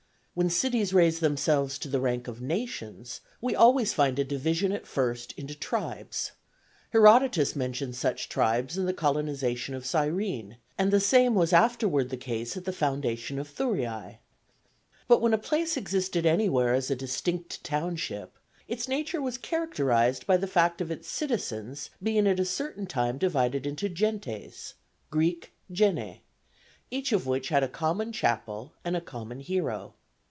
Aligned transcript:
When 0.33 0.49
cities 0.49 0.93
raise 0.93 1.19
themselves 1.19 1.77
to 1.79 1.89
the 1.89 1.99
rank 1.99 2.29
of 2.29 2.41
nations, 2.41 3.19
we 3.41 3.53
always 3.53 3.93
find 3.93 4.17
a 4.17 4.23
division 4.23 4.71
at 4.71 4.87
first 4.87 5.33
into 5.33 5.53
tribes; 5.53 6.31
Herodotus 6.91 7.53
mentions 7.53 7.97
such 7.97 8.29
tribes 8.29 8.77
in 8.77 8.85
the 8.85 8.93
colonization 8.93 9.75
of 9.75 9.85
Cyrene, 9.85 10.55
and 10.77 10.89
the 10.89 11.01
same 11.01 11.35
was 11.35 11.51
afterward 11.51 12.09
the 12.09 12.15
case 12.17 12.55
at 12.55 12.63
the 12.63 12.71
foundation 12.71 13.39
of 13.39 13.49
Thurii; 13.49 14.19
but 15.09 15.19
when 15.19 15.33
a 15.33 15.37
place 15.37 15.75
existed 15.75 16.25
anywhere 16.25 16.73
as 16.73 16.89
a 16.89 16.95
distinct 16.95 17.61
township, 17.65 18.33
its 18.69 18.87
nature 18.87 19.21
was 19.21 19.37
characterized 19.37 20.25
by 20.25 20.37
the 20.37 20.47
fact 20.47 20.79
of 20.79 20.89
its 20.89 21.09
citizens 21.09 21.89
being 22.01 22.25
at 22.25 22.39
a 22.39 22.45
certain 22.45 22.87
time 22.87 23.17
divided 23.17 23.67
into 23.67 23.89
gentes 23.89 24.75
[Greek: 25.09 25.51
genê], 25.69 26.19
each 26.89 27.11
of 27.11 27.27
which 27.27 27.49
had 27.49 27.63
a 27.63 27.67
common 27.67 28.13
chapel 28.13 28.71
and 28.85 28.95
a 28.95 29.01
common 29.01 29.41
hero. 29.41 29.93